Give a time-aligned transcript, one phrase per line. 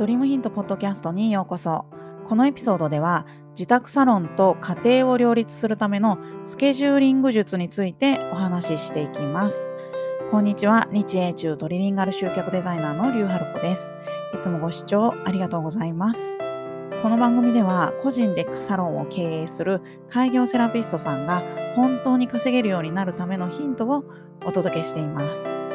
[0.00, 1.84] ドリームヒントポッドキャストにようこそ。
[2.24, 9.70] このエピソードでは自宅サロンと家庭を両立するためのスケジューリング術についてお話ししていきます。
[10.30, 10.88] こんにちは。
[10.90, 13.92] 日英中トリリンガル集客デザイナーのリュウハルコです。
[14.34, 16.38] いつもご視聴ありがとうございます。
[17.02, 21.42] この番組では個人でサロンを経営する開業セラピストさんが
[21.76, 24.04] 本当に稼げるようになるためのヒントを
[24.46, 25.69] お届けしています。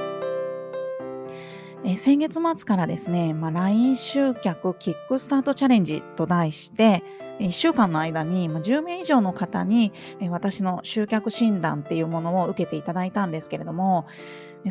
[1.88, 7.04] え先月末からですね、まあ、LINE 集客キックスタートチャレンジと題して、
[7.40, 9.92] 1週間の間に10名以上の方に
[10.30, 14.08] 私の集客診断っていうものを受けていただいたんですけれども、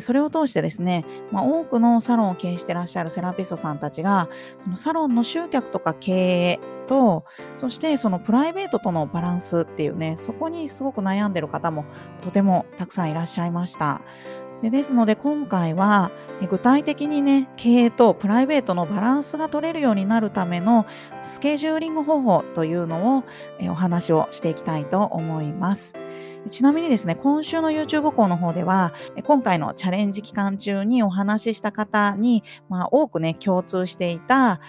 [0.01, 4.27] それを通してですね、まあ、多くのサロンを経営してらっしゃるセラピストさんたちが、
[4.61, 7.23] そのサロンの集客とか経営と、
[7.55, 11.85] そしてそのプライベートとのバランスっていうね、そこにすごく悩んでる方も
[12.21, 14.01] とてもたくさんいらっしゃいました。
[14.61, 16.11] でですので今回は
[16.49, 20.85] 具体的にね経営とプライベートのバランスが取れるようになるための
[21.23, 23.23] スケジューリング方法というのを
[23.69, 25.93] お話をしていきたいと思います。
[26.49, 34.59] ちなみにですね、今週の YouTube 校の方では、今回のチャレンジ期間中にお話しした方に、まあ、多くね、共通していた、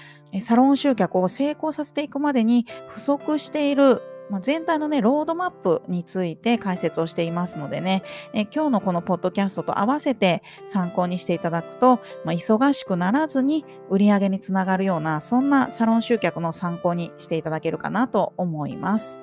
[0.41, 4.00] サロン集客を成功させていくまでに不足している
[4.31, 8.03] まあ、全体のね、ロードマップについて解説をしていますのでね、
[8.33, 19.21] え今日のこのポッドキャストと合わせて参考にしていただくと、まあ、忙しくならずに売り上げにつながるような、そんなサロン集客の参考にしていただけるかなと思います。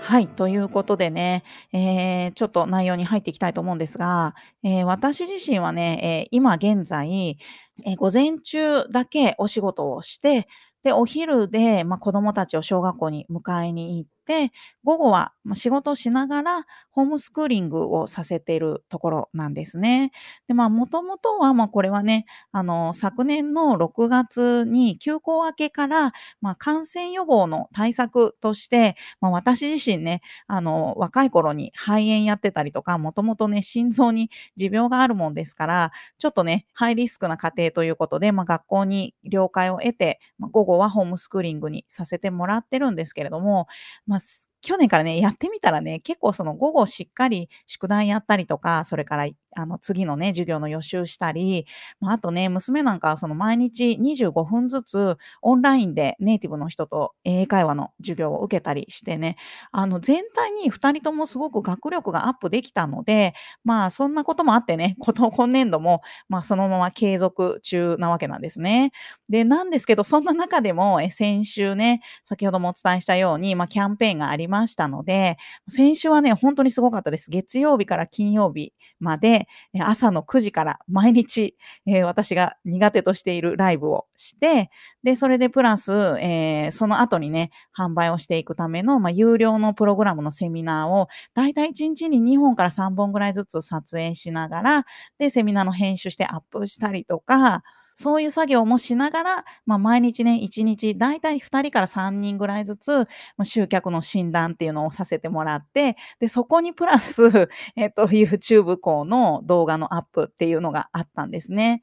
[0.00, 0.28] はい。
[0.28, 7.36] ということでね、えー、ちょっと内容に入っていきたいと思うんですが、えー、私自身はね、えー、今現在、
[7.84, 10.48] え午前中だけお仕事をして、
[10.84, 14.52] で、お昼で、まあ、子供たちを小学校に迎えに行って、
[14.84, 20.12] 午後は仕事をしながらホームスクーリングをさせているところなんですね。
[20.48, 43.66] で、まあ、もともとは、まあ、これはね、あの、昨年の6月に休校明けから、まあ、感染予防の対策として、まあ、私自身ね、あの、若い頃に肺炎やってたりとか、もともとね、心臓に持病があるもんですから、ちょっとね、ハイリスクな家庭ということで、まあ、学校に了解を得て、まあ、午後はホームスクーリングにさせてもらってるんですけれども、
[44.06, 44.48] まあ、ます。
[44.60, 49.26] 去年からね、やってみたらね、結構その午後しっかり宿題やったりとか、それから
[49.56, 51.66] あの次のね、授業の予習したり、
[52.00, 59.36] まあ、あとね、娘なんかはその毎日25分ずつオンラインでネイティブの人と英会話の授業を受けたりしてね、
[59.72, 68.92] あの全体に2人ともすごく学力がアップできたので、まあそんなこともあってね、 こと今年度もまあそのまま継続中なわけなんですね。
[69.28, 75.36] で、なんですけど、そんな中でも先週ね、先ほどもお伝えしたように、まあキャンペーンがありましたので、
[75.68, 77.30] 先週はね、本当にすごかったです。
[77.30, 79.46] 月曜日から金曜日まで、
[79.80, 84.70] 朝の9時から毎日、えー、私が苦手としているライブをして、
[85.04, 94.86] で、それでプラス、えー、その後にね、販売をしていくための、まあ、有料のプログラムのセミナーを、だいたい1日に2本から3本ぐらいずつ撮影しながら、
[95.18, 97.62] で、セミナーの編集してアップしたりとか、
[98.00, 102.92] そういう作業もしながら、まあ、毎日ね、1日、だいたい2人から3人ぐらいずつ、
[103.36, 111.82] まあ、集客の診断っていうのをさせてもらって、で、そこにプラス、 えっと、YouTube 校の動画のアップっていうのがあったんですね。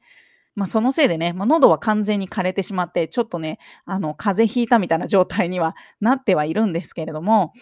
[0.54, 7.52] まあ、そのせいでね、まあ、喉は完全に枯れてしまって、ちょっとね、あの、風邪ひいたみたいな状態にはなってはいるんですけれども、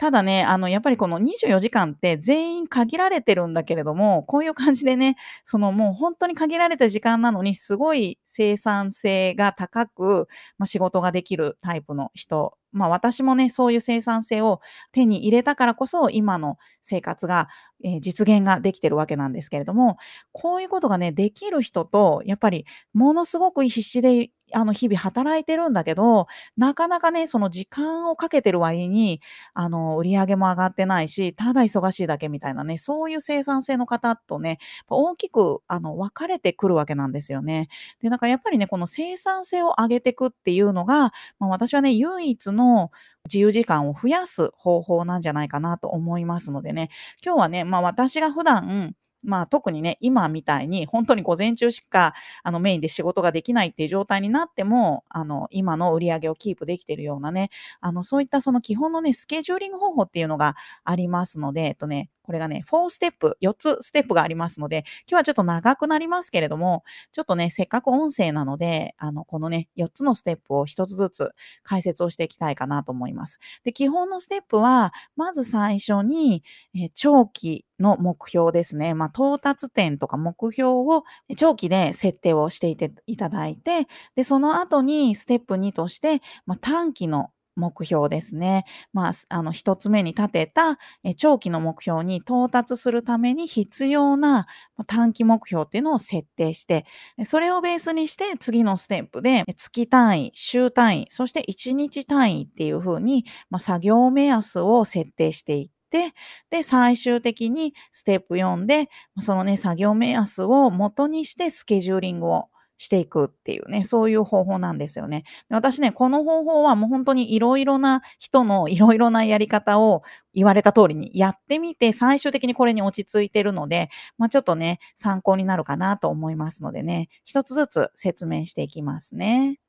[0.00, 14.60] ただね、あの、やっぱりこの24時間って全員限られてるんだけれども、こういう感じでね、そのもう本当に限られた時間なのに、すごい生産性が高く、まあ、仕事ができるタイプの人まあ私もね、そういう生産性を
[14.92, 17.48] 手に入れたからこそ、今の生活が、
[17.84, 19.96] えー、実現ができてるわけなんですけれども、
[20.32, 26.26] こういうことがね、できる人と、やっぱりものすごく必死であの、日々働いてるんだけど、
[26.56, 29.20] なかなかね、その時間をかけてる割に、
[29.54, 34.58] あの、売り上げも上がってないし、ただ忙しいだけみたいなね、そういう生産性の方とね、
[34.88, 37.68] 大きく、あの、分かれてくるわけなんですよね。
[38.00, 42.90] で、なんかやっぱりね、この生産性を上げてくっていうのが、まあ、私はね、唯一の
[43.26, 46.90] 自由時間を増やす方法なんじゃないかなと思いますのでね、
[47.24, 57.50] 今日はね、まあ私が普段、まあ、特にね、今みたいに本当に午前中しかあのメインで仕事ができないっていう状態になっても、あの、今の売り上げをキープできてるようなね、
[57.82, 71.30] あの、そういったその基本のね、スケジューリング方法っていうのがありますので、えっとね、これがね、4ステップ、4つステップがありますので、今日はちょっと長くなりますけれども、ちょっとね、せっかく音声なので、あの、このね、4つのステップを1つずつ
[71.64, 73.40] 解説をしていきたいかなと思います。
[73.64, 78.94] で、基本のステップは、まず最初に、え長期の目標ですね。
[78.94, 81.02] まあ、到達点とか目標を
[81.36, 87.30] 長期で設定をしていていただいて、で、その後にステップ2として、まあ、短期の
[87.60, 88.64] 目標ですね。
[88.92, 94.46] まあ、あの、一つ目に立てたえ長期の目標に到達するために必要な
[94.86, 96.84] 短期目標っていうのを設定して、
[97.26, 106.14] それをベースにして次のステップで月単位、週単位、そして1日単位っていうふうに、まあ、作業目安を設定していって、
[106.50, 108.88] で、最終的にステップ4で、
[109.20, 112.48] そのね、作業目安を元にしてスケジューリングを
[112.80, 115.24] していくっていうね、そういう方法なんですよね。
[115.50, 129.60] 私ね、この方法はもう本当にいろいろな人の いろいろなやり方を言われた通りにやってみて、最終的にこれに落ち着いてるので、まあ、ちょっとね、参考になるかなと思いますのでね、一つずつ説明していきますね。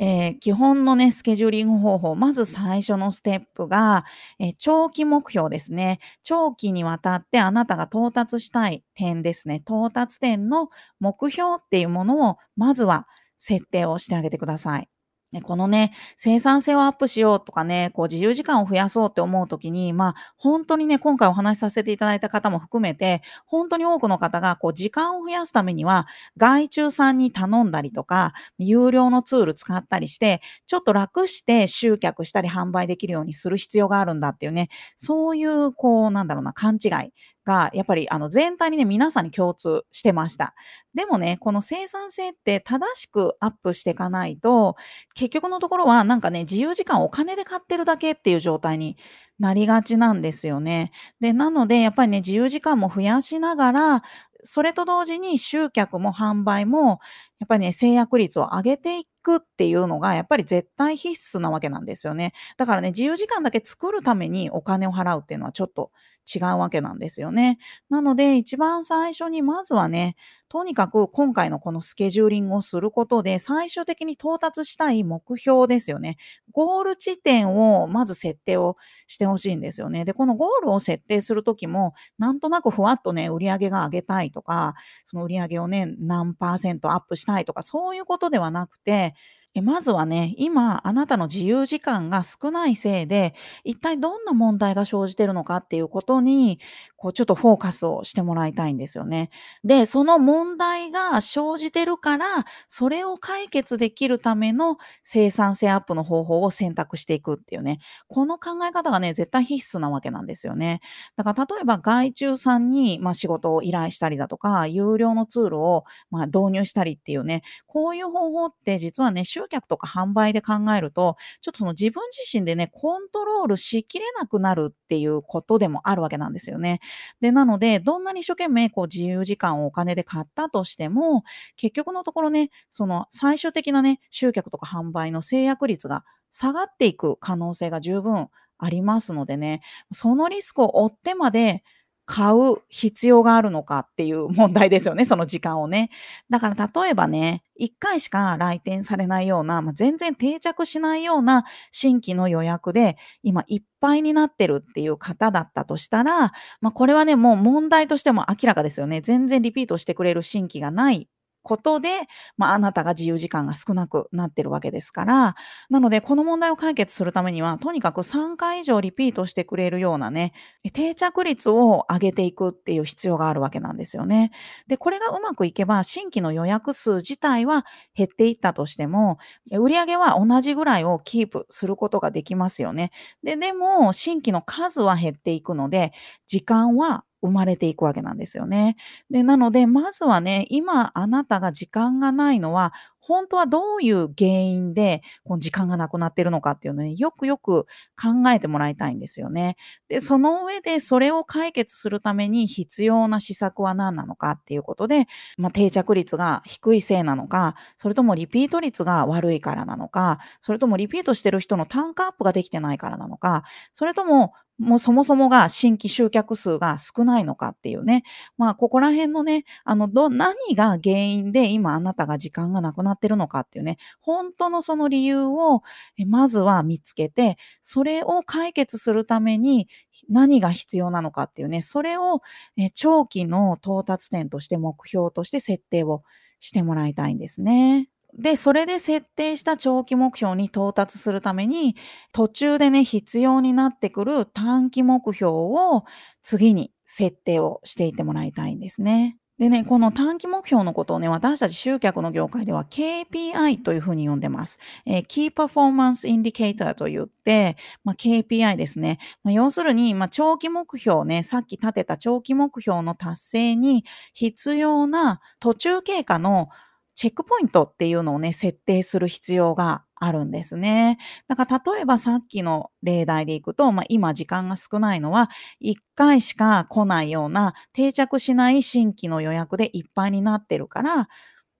[0.00, 4.04] えー、基本のね、スケジューリング方法、まず最初のステップが、
[4.38, 6.00] えー、長期目標ですね。
[6.22, 9.56] 長期にわたってあなたが到達したい点ですね。
[9.56, 10.70] 到達点の
[11.00, 13.06] 目標っていうものを、まずは
[13.38, 14.88] 設定をしてあげてください。
[15.34, 37.12] ね、このね、生産性をアップしようとかね、こう自由時間を増やそうって思うときに、まあ、本当にね、今回お話しさせていただいた方も含めて、本当に多くの方が、こう時間を増やすためには、外注さんに頼んだりとか、有料のツール使ったりして、ちょっと楽して集客したり販売できるようにする必要があるんだっていうね、そういう、こう、なんだろうな、勘違い
[37.44, 40.54] が、やっぱりあの全体にね、皆さんに共通してました。
[40.94, 44.76] でもね、この生産性って正しくアップしていかないと、
[45.14, 48.96] 結局のところはなんかね、自由時間をお金で買ってるだけっていう状態に
[49.38, 50.92] なりがちなんですよね。
[51.20, 54.02] で、なのでやっぱりね、自由時間も増やしながら、
[54.42, 57.00] それと同時に集客も販売も、
[57.44, 62.32] やっぱりね、制約率を上げていくっていうのが、やっぱり絶対必須なわけなんですよね。
[62.56, 65.90] だからね、自由時間だけ作るためにお金を払うっていうのはちょっと
[66.34, 67.58] 違うわけなんですよね。
[67.90, 70.16] なので、一番最初にまずはね、
[70.48, 76.16] とにかく今回のこのスケジューリングをすることで、最終的に到達したい目標ですよね。
[76.52, 78.76] ゴール地点をまず設定を
[79.06, 80.04] してほしいんですよね。
[80.04, 84.74] で、このゴールを設定するときも、なんとなくふわっとね、売り上げが上げたいとか、
[85.04, 89.14] その売り上げをね、何パーセントアップしたいとか、そういうことではなくて、
[89.56, 96.58] え、まずはね、今あなたの自由時間が少ないせいで、一体どんな問題が生じてるのかっていうことに、
[96.96, 99.30] こうちょっとフォーカスをしてもらいたいんですよね。
[99.62, 107.78] で、その問題が生じてるから、それを解決できるための生産性アップの方法を選択していくっていうね、
[108.08, 110.80] この考え方がね、絶対必須なわけなんですよね。
[111.16, 126.80] だから例えば外注さんに、まあ、仕事を依頼したりだとか、有料のツールを、まあ、導入したりっていうね、こういう方法って実はね、集客とか販売で考えると、ちょっとその自分自身でね、コントロールしきれなくなるっていうことでもあるわけなんですよね。
[127.20, 131.24] で、なので、どんなに一生懸命こう自由時間をお金で買ったとしても、
[131.56, 139.62] 結局のところね、その最終的なね、集客とか販売の制約率が下がっていく可能性が十分ありますのでね、
[139.92, 141.62] そのリスクを負ってまで
[142.06, 145.90] 買う必要があるのかっていう問題ですよね、その時間をね。
[146.30, 159.00] だから例えばね、一回しか来店されないような、まあ、全然定着しないような新規の予約で、今いっぱいになってるっていう方だったとしたら、まあ、これはね、もう問題としても明らかですよね。
[159.00, 161.08] 全然リピートしてくれる新規がない
[161.44, 161.90] ことで、
[162.36, 165.36] まあ、あなたが自由時間が少なくなってるわけですから、
[165.70, 170.32] なので、この問題を解決するためには、とにかく3回以上リピートしてくれるようなね、
[170.72, 174.32] 定着率を上げていくっていう必要があるわけなんですよね。
[174.66, 179.18] で、これがうまくいけば、新規の予約数自体は減っていったとしても、
[179.52, 182.90] 売上は同じぐらいをキープすることができますよね。
[183.22, 185.92] で、でも、新規の数は減っていくので、
[186.26, 188.76] 時間は生まれていくわけなんですよね。
[189.10, 192.72] で、なので、まずはね、今あなたが時間がないのは、
[193.06, 197.66] 本当はどういう原因で、この時間がなくなってるのかっていうのをね、よくよく
[198.00, 199.56] 考えてもらいたいんですよね。
[199.88, 218.04] で、その上でそれを解決するために必要な施策は何なのかっていうことで、まあ、定着率が低いせいなのか、それともリピート率が悪いからなのか、それともリピートしてる人の単価アップができてないからなのか、それとももうそもそもが新規集客数が少ないのかっていうね。
[218.38, 225.62] まあ、ここら辺のね、あの、ど何が原因で今あなたが時間がなくなってるのかっていうね、本当のその理由を、
[226.06, 229.68] まずは見つけて、それを解決するために
[230.08, 232.22] 何が必要なのかっていうね、それを、
[232.56, 236.02] え、長期の到達点として目標として設定を
[236.40, 237.88] してもらいたいんですね。
[238.16, 241.76] で、それで設定した長期目標に到達するために、
[242.12, 245.84] 途中でね、必要になってくる短期目標を
[246.22, 249.16] 次に設定をしていってもらいたいんですね。
[249.36, 254.60] でね、この短期目標のことをね、私たち集客の業界では KPI というふうに呼んでます。
[254.86, 259.00] えー、Key Performance Indicator と言って、まあ、KPI ですね。
[259.24, 266.48] まあ、要するに、まあ、長期目標ね、さっき立てた長期目標の達成に必要な途中経過の
[266.94, 270.98] チェックポイントっていうのをね、設定する必要があるんですね。
[271.28, 281.08] だから例えばさっきの例題でいくと、まあ、今時間が少ないのは、1回しか来ないような定着しない新規の予約でいっぱいになってるから、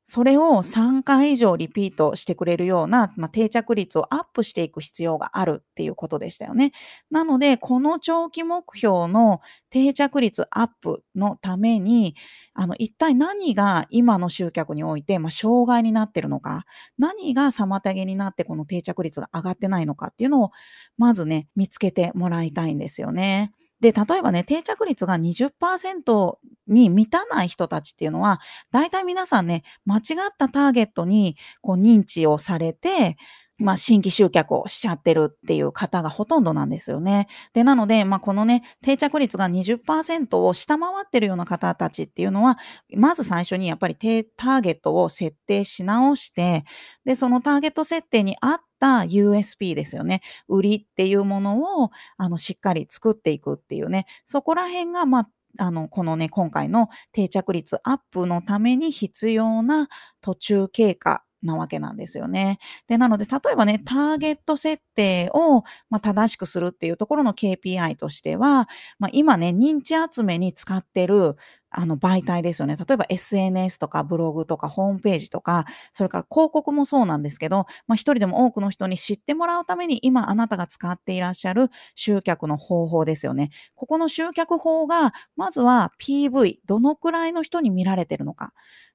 [0.07, 6.73] それを3回以上リピートしてくれるような、まあ、定着率をアップしていく必要があるっていうことでしたよね。
[7.11, 12.17] なので、この長期目標の定着率アップのために、
[12.53, 16.67] あの、一体何が今の集客において、まあ、障害になってるのか、
[16.99, 20.51] 何が妨げになってこの定着率が上がってないのかっていうのを、
[20.99, 23.53] まずね、見つけてもらいたいんですよね。
[23.85, 26.37] で、例えばね、定着率が20%
[26.69, 28.41] に満たない人たちっていうのは、
[28.73, 33.19] 大体皆さんね、間違ったターゲットにこう認知をされて、
[33.59, 37.29] まあ、新規集客をしちゃってるっていう方がほとんどなんですよね。
[37.53, 42.59] で、なので、まあ、このね、定着率が20%を下回ってるような方たちっていうのは、
[42.97, 46.65] まず最初にやっぱりターゲットを設定し直して、
[47.05, 50.23] で、そのターゲット設定に合った USP ですよね。
[50.49, 59.89] 売りっていうものを、あの、しっかり作っていくっていうね、そこら辺が、まあ、あの、このね、今回の定着率アップのために必要な
[60.21, 62.59] 途中経過なわけなんですよね。
[62.89, 71.37] で、なので、例えばね、ターゲット設定を、まあ、正しくするっていうところの KPI としては、まあ、今ね、認知集めに使ってる、
[71.77, 72.77] あの媒体ですよね。
[72.77, 83.51] 例えば SNS とかブログとかホームページとか、それから広告もそうなんですけど、まあ、人でも多くの人に知ってもらうために今あなたが使っていらっしゃる集客の方法ですよね。
[83.75, 88.53] ここの集客法が、まずは PV、どのくらいの人に見られてるのか。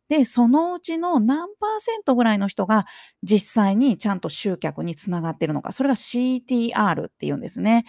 [0.09, 2.87] で、そのうちの何パーセントぐらいの人が
[3.21, 5.71] 実際にちゃんと集客につながってるのか。
[5.71, 7.85] それが CTR っていうんですね。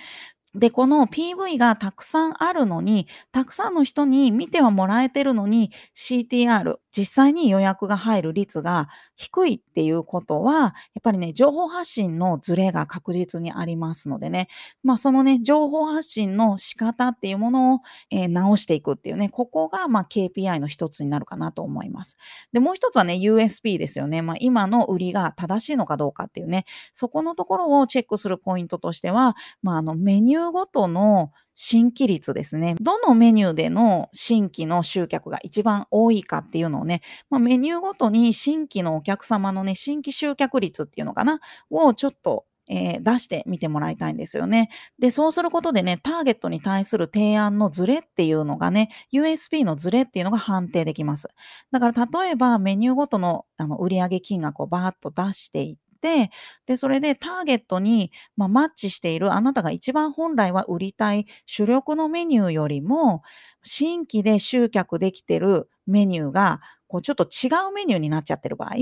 [0.54, 14.48] で、この PV がたくさんあるのに、たくさんの人に見てはもらえてるのに、CTR、実際に予約が入る率が低いっていうことは、やっぱりね、情報発信のズレが確実にありますのでね、
[14.82, 17.78] まあそのね、情報発信の仕方っていうものを、
[18.10, 22.16] えー、直していくっていうね、ここがまあ KPI の一つになるかなと思います。
[22.52, 24.22] で、もう一つはね、USP ですよね。
[24.22, 31.30] まあ今の売りが正しいのかどうかっていうね、そこのところをチェックするポイントとしては、まああのメニューごとの
[31.62, 32.74] 新規率ですね。
[32.80, 41.38] どのメニューでの新規の集客が一番多いかっていうのをね、まあ、メニューごとに新規のお客様のね、新規集客率っていうのかな、
[41.68, 44.70] をちょっとえー、出してみてもらいたいんですよね。
[45.00, 51.28] で、そうすることでね、ターゲットに対する提案のズレっていうのがね、USP のズレっていうのが判定できます。
[51.72, 56.30] だから例えばメニューごとのあの売上金額をバーッと出していって、
[56.66, 63.22] で、それでターゲットに、まあ、マッチしているあなたが一番本来は売りたい主力のメニューよりも、
[63.62, 68.74] 新規で集客できてるメニューが、こうちょっと違うメニューになっちゃってる場合、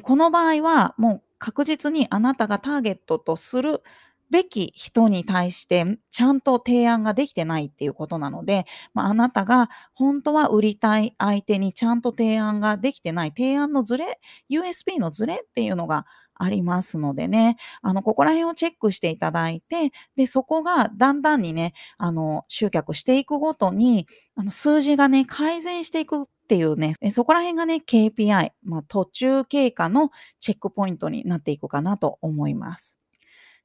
[0.00, 3.82] この場合はもう確実にあなたがターゲットとする
[4.30, 14.18] べき人に対してちゃんと提案ができてないっていうことなので、まあ、あなたが本当は売りたい相手にちゃんと提案ができてない、提案のズレ、
[14.48, 30.10] USB のズレっていうのがありますのでね、あの、ここら辺をチェックしていただいて、で、そこがだんだんにね、あの、集客していくごとに、あの、数字がね、改善していくっていうね、そこら辺がね、KPI、まあ、途中経過の
[30.40, 32.98] チェックポイントになっていくかなと思います。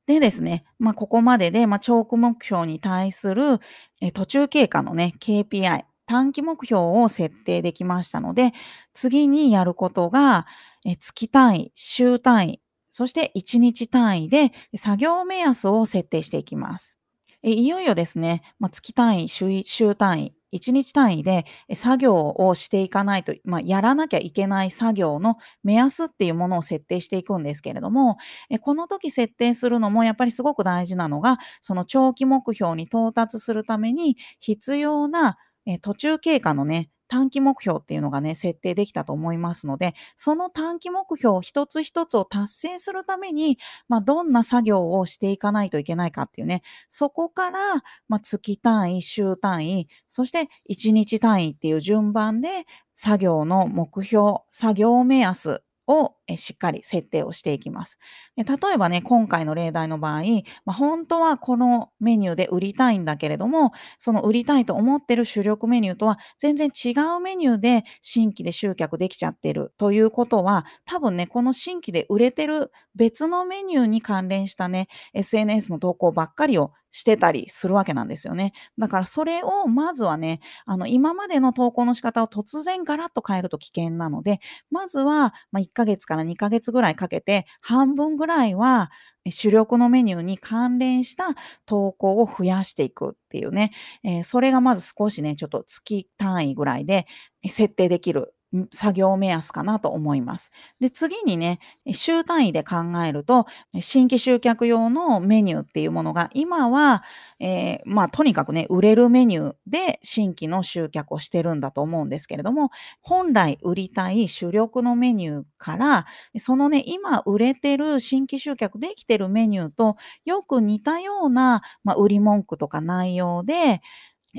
[0.06, 3.60] でですね、まあ、ここまでで、まあ、長期目標に対する
[4.02, 8.54] え途中経過のね、KPI、短期目標を設定できましたので、
[8.94, 10.48] 次にやることが、
[10.86, 16.98] え月単位、週単位、そして1日単位で作業目安を設定していきます。
[17.44, 28.18] えいよいよですね、まあ、月単位週、単位1日単位で作業をしていかないと、まあ、やらなきゃいけない作業の目安っていうものを設定していくんですけれども、
[28.50, 43.58] えこの時設定するのもやっぱりすごく大事なのが、その長期目標に到達するために必要なえ途中経過のね、短期目標っていうのがね、設定できたと思いますので、その短期目標一つ一つを達成するために、
[43.88, 47.60] まあ、どんな作業をしていかないといけないかっていうね、そこから、
[48.08, 57.98] まあ、月単位、週単位、そして1日単位っていう順番で、作業の目標、作業目安をしっかり設定をしていきます。
[58.36, 60.22] 例えばね、今回の例題の場合、
[60.66, 78.54] まあ、本当はこのメニューで売りたいんだけれども、その売りたいと思ってる主力メニューとは全然違うメニューで新規で集客できちゃってるということは、多分ね、この新規で売れてる別のメニューに関連したね、SNS の投稿ばっかりをしてたりするわけなんですよね。
[78.78, 84.40] だからそれをまずはね、あの今までの投稿の仕方を突然ガラッと変えると危険なので、
[84.72, 88.92] まずは、ま、1ヶ月から2ヶ月ぐらいかけて、半分ぐらいは
[89.30, 93.72] 主力のメニューに関連した投稿を増やしていくっていうね、
[94.04, 97.08] えー、それがまず少しね、ちょっと月単位ぐらいで
[97.48, 98.34] 設定できる
[98.72, 100.52] 作業目安かなと思います。
[100.80, 101.60] で、次にね、
[101.94, 102.76] 週単位で考
[103.06, 103.46] えると、
[103.82, 107.04] 新規集客用のメニューっていうものが、今は、
[107.40, 116.06] えー、まあ、とにかくね、売れるメニューで新規の集客をしてるんだと思うんですけれども、本来売りたい主力のメニューから、
[116.40, 123.82] そのね、今売れてる新規集客できてるメニューとよく似たような、まあ、売り文句とか内容で、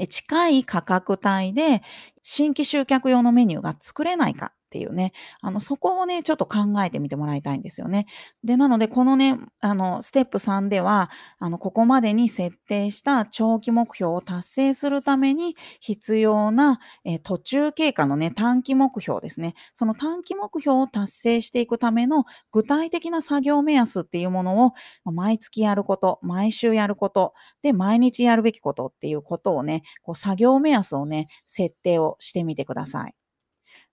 [0.08, 1.82] 近い価格帯で
[2.22, 8.06] 新規集客用のメニューが作れないかっていうね、あの、そこをね、ちょっと考えてみてもらいたいんですよね。
[8.44, 19.54] で、なので、このね、あの、ステップ3では、あの、ここまでに設定した長期目標を達成するために必要な、え途中経過のね、短期目標ですね。
[19.72, 24.72] その短期目標を達成していくための具体的な作業目安っていうものを、
[25.10, 27.32] 毎月やること、毎週やること、
[27.62, 33.27] で、毎日やるべきことっていうことをね、こう、作業目安をね、設定をしてみてください。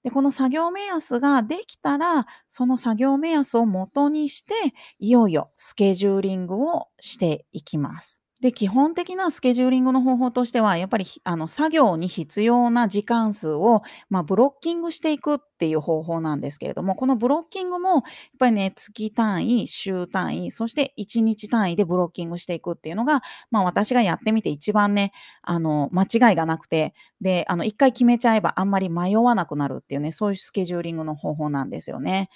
[0.05, 4.53] で、この作業目安ができたら、その作業目安を元にして、
[4.99, 8.21] いよいよスケジューリングをしていきます。
[8.41, 18.01] で、基本的なスケジューリングの方法としては、やっぱりあの作業に必要な時間数を、まあ、ブロッキングしていくっていう方法なんですけれども、このブロッキングもやっ
[18.37, 32.29] ぱりね、月単位、週単位、そして1日単位でブロッキングしていくっていうのが、まあ私がやってみて一番ね、あの、間違いがなくて、で、あの、一回決めちゃえばあんまり迷わなくなるっていうね、そういうスケジューリングの方法なんですよね。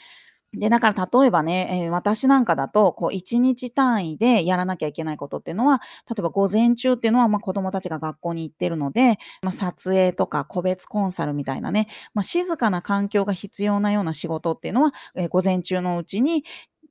[0.54, 16.44] で、だから例えばね、えー、私なんかだと、こう一日単位でやらなきゃいけないことっていうのは、例えば午前中っていうのは、まあ、子供たちが学校に行ってるので、まあ、撮影とか個別コンサルみたいなね、まあ、静かな環境が必要なような仕事っていうのは、えー、午前中のうちに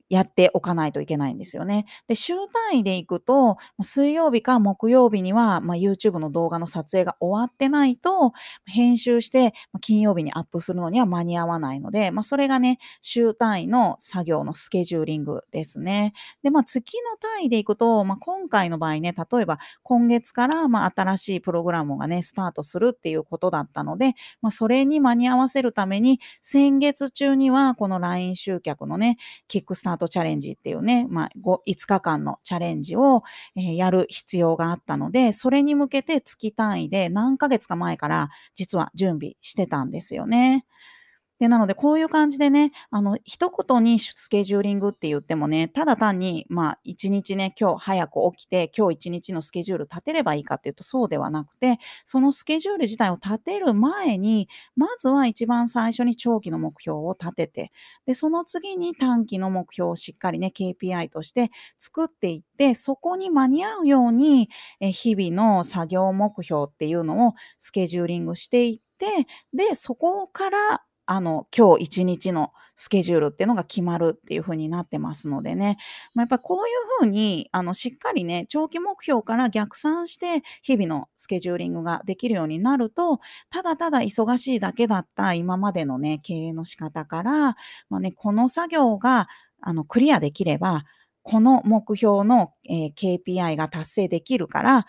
[0.09, 1.85] やっておかないといけないんですよね。
[2.07, 2.33] で、週
[2.69, 8.33] 単位で行くと、水曜日か木曜日には、まあ、YouTube の動画の撮影が終わってないと、
[8.65, 16.13] 編集して、金曜日にアップするのには間に合わないので、まあ、それがね、週単位の作業のスケジューリングですね。
[16.43, 29.17] で、まあ、月の単位で行くと、まあ、今回の場合ね、例えば今月から、まあ、新しいプログラムがね、スタートするっていうことだったので、まあ、それに間に合わせるために、先月中にはこの LINE 集客のね、
[29.47, 33.21] キックスタートトチャレンジっていうね、まあ、5, 5日間のチャレンジを、
[33.55, 40.65] えー、やる必要があったので、それに向けて月単位で何ヶ月か前から実は準備してたんですよね。
[41.39, 57.71] で、なので、こういう感じでね、あの、一言にスケジューリングって言ってもね、ただ単に、まあ、一日ね、今日早く起きて、今日一日のスケジュール立てればいいかっていうと、そうではなくて、そのスケジュール自体を立てる前に、まずは一番最初に長期の目標を立てて、
[58.05, 64.49] で、その次に短期の目標をしっかりね、KPI として作っていって、そこに間に合うように、
[64.81, 75.77] え日々の作業目標っていうのをスケジューリングしていって、で、そこからあの、今日一日のスケジュールっていうのが決まるっていう風になってますのでね。
[76.13, 83.19] まあ、やっぱこういう風に、あの、しっかりね、長期目標から逆算して、日々のスケジューリングができるようになると、
[83.49, 87.55] ただただ忙しいだけだった今までのね、経営の仕方から、
[87.89, 89.27] まあね、この作業が、
[89.61, 90.83] あの、クリアできれば、
[91.23, 94.85] この目標の、え、KPI が達成できるから、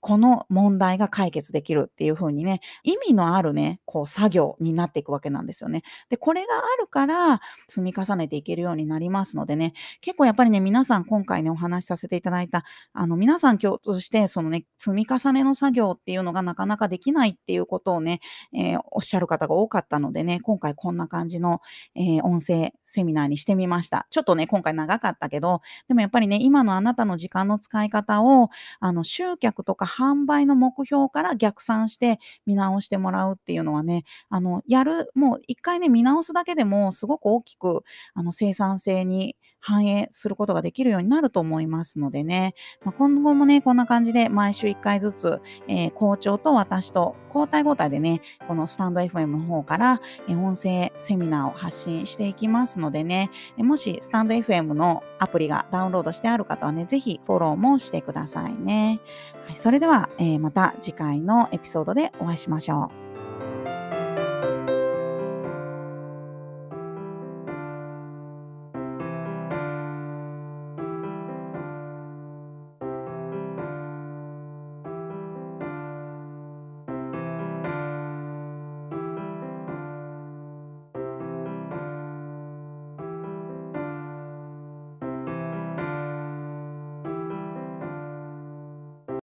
[0.00, 5.82] この問題が解決できるっていう風にね、意味のあるね、こう作業になっていくわけなんですよね。
[6.08, 18.20] で、これがあるから積み重ねていけるようになりますのでね、結構やっぱりね、皆さん今回ね、お話しさせていただいた、あの、皆さん共通して、そのね、積み重ねの作業っていうのがなかなかできないっていうことをね、
[18.54, 21.60] えー、おっしゃる方が多かったのでね、今回こんな感じの、
[21.94, 24.06] えー、音声セミナーにしてみました。
[24.10, 28.48] ちょっとね、今回長かったけど、でもやっぱりね、今のあなたの時間の使い方を、
[28.80, 37.82] あの、集客とか販売の目標から逆算して見直してもらうっていうのはね、あの、やる、もう一回ね、見直すだけでもすごく大きく、
[38.14, 59.00] あの、生産性に反映することができるようになると思いますのでね、まあ、今後もね、こんな感じで毎週1回ずつ、えー、校長と私と交代交代でね、このスタンド FM の方から、え、音声セミナーを発信していきますのでね、え、もしスタンド FM のアプリがダウンロードしてある方はね、ぜひフォローもしてくださいね。
[59.46, 63.09] はい、それでは、えー、また次回のエピソードでお会いしましょう。